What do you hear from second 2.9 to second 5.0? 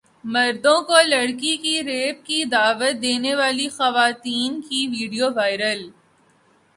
دینے والی خاتون کی